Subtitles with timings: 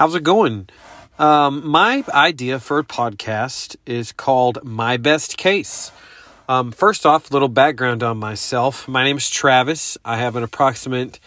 [0.00, 0.66] How's it going?
[1.18, 5.92] Um, my idea for a podcast is called My Best Case.
[6.48, 8.88] Um, first off, a little background on myself.
[8.88, 9.98] My name is Travis.
[10.02, 11.20] I have an approximate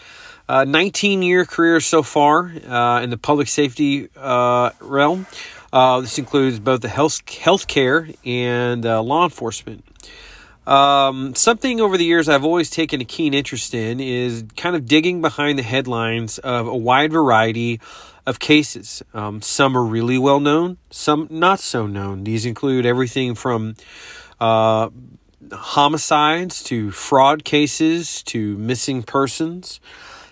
[0.48, 5.28] uh, 19 year career so far uh, in the public safety uh, realm.
[5.72, 9.84] Uh, this includes both the health healthcare and uh, law enforcement.
[10.66, 14.86] Um, something over the years I've always taken a keen interest in is kind of
[14.86, 17.80] digging behind the headlines of a wide variety
[18.26, 19.02] of cases.
[19.12, 22.24] Um, some are really well known, some not so known.
[22.24, 23.74] These include everything from
[24.40, 24.90] uh,
[25.52, 29.80] homicides to fraud cases to missing persons.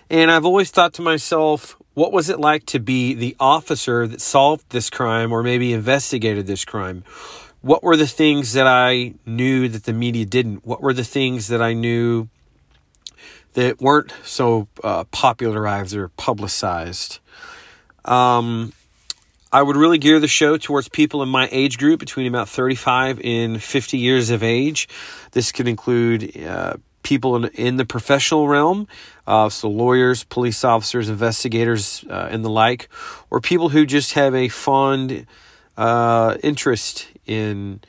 [0.09, 4.21] And I've always thought to myself, what was it like to be the officer that
[4.21, 7.03] solved this crime or maybe investigated this crime?
[7.61, 10.65] What were the things that I knew that the media didn't?
[10.65, 12.27] What were the things that I knew
[13.53, 17.19] that weren't so uh, popularized or publicized?
[18.05, 18.73] Um,
[19.51, 23.21] I would really gear the show towards people in my age group between about 35
[23.23, 24.89] and 50 years of age.
[25.31, 28.87] This could include uh, people in, in the professional realm,
[29.27, 32.89] uh, so lawyers, police officers, investigators, uh, and the like,
[33.29, 35.27] or people who just have a fond
[35.77, 37.79] uh, interest in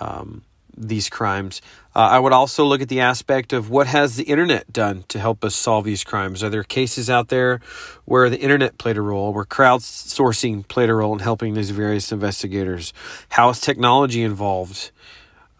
[0.00, 0.42] um,
[0.76, 1.60] these crimes.
[1.94, 5.18] Uh, I would also look at the aspect of what has the internet done to
[5.18, 6.42] help us solve these crimes.
[6.42, 7.60] Are there cases out there
[8.04, 12.10] where the internet played a role, where crowdsourcing played a role in helping these various
[12.10, 12.92] investigators?
[13.30, 14.90] How is technology involved?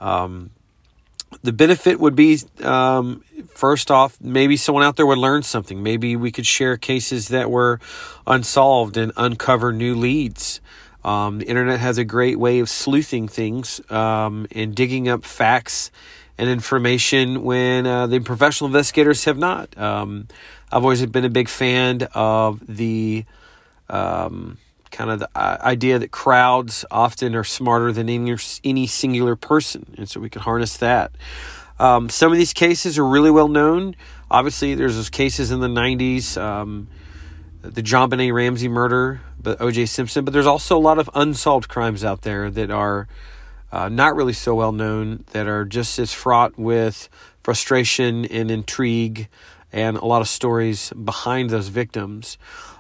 [0.00, 0.50] Um,
[1.42, 3.22] the benefit would be um,
[3.54, 5.82] first off, maybe someone out there would learn something.
[5.82, 7.80] Maybe we could share cases that were
[8.26, 10.60] unsolved and uncover new leads.
[11.05, 15.91] Um, the internet has a great way of sleuthing things um, and digging up facts
[16.39, 19.77] and information when uh, the professional investigators have not.
[19.77, 20.28] Um,
[20.70, 23.25] I've always been a big fan of the
[23.91, 24.59] um,
[24.91, 29.94] kind of the uh, idea that crowds often are smarter than any, any singular person,
[29.99, 31.12] and so we can harness that.
[31.78, 33.97] Um, some of these cases are really well known.
[34.31, 36.87] Obviously, there's those cases in the 90s, um,
[37.62, 39.87] the JonBenét Ramsey murder, but O.J.
[39.87, 40.25] Simpson.
[40.25, 43.09] But there's also a lot of unsolved crimes out there that are
[43.71, 47.09] uh, not really so well known, that are just as fraught with
[47.43, 49.28] frustration and intrigue,
[49.73, 52.37] and a lot of stories behind those victims.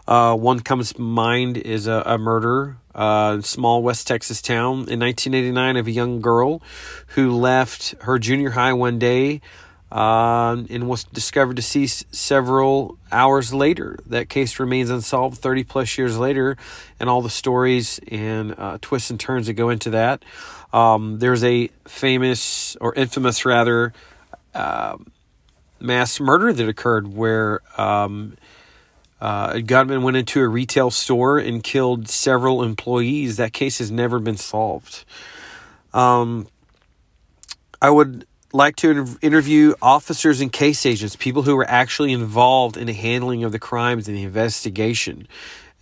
[0.06, 5.00] Uh, one comes to mind is a, a murder uh, small West Texas town in
[5.00, 6.60] 1989 of a young girl
[7.08, 9.40] who left her junior high one day
[9.92, 13.98] uh, and was discovered deceased several hours later.
[14.06, 16.56] That case remains unsolved 30 plus years later,
[16.98, 20.24] and all the stories and uh, twists and turns that go into that.
[20.72, 23.92] Um, there's a famous or infamous, rather,
[24.54, 24.96] uh,
[25.78, 28.38] mass murder that occurred where um,
[29.20, 33.36] uh, a gunman went into a retail store and killed several employees.
[33.36, 35.04] That case has never been solved.
[35.92, 36.48] Um,
[37.82, 42.86] I would like to interview officers and case agents, people who were actually involved in
[42.86, 45.26] the handling of the crimes and the investigation.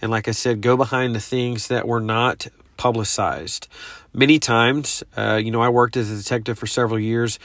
[0.00, 3.69] And like I said, go behind the things that were not publicized.
[4.12, 7.38] Many times, uh, you know, I worked as a detective for several years.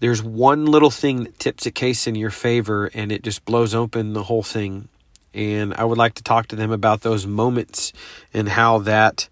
[0.00, 3.74] There's one little thing that tips a case in your favor and it just blows
[3.74, 4.88] open the whole thing
[5.34, 7.92] and I would like to talk to them about those moments
[8.34, 9.28] and how that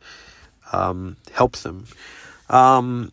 [0.73, 1.87] um, helps them.
[2.49, 3.13] Um,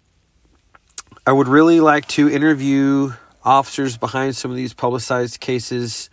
[1.28, 3.12] I would really like to interview
[3.44, 6.10] officers behind some of these publicized cases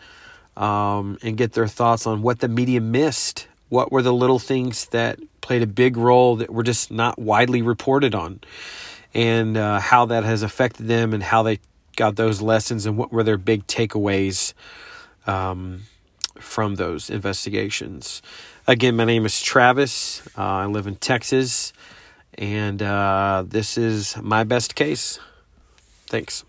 [0.57, 3.47] um, and get their thoughts on what the media missed.
[3.69, 7.63] What were the little things that played a big role that were just not widely
[7.63, 8.41] reported on,
[9.15, 11.61] and uh, how that has affected them, and how they
[11.95, 14.53] got those lessons, and what were their big takeaways.
[15.29, 15.83] Um,
[16.41, 18.21] from those investigations.
[18.67, 20.21] Again, my name is Travis.
[20.37, 21.73] Uh, I live in Texas,
[22.39, 25.19] and uh, this is my best case.
[26.07, 26.45] Thanks.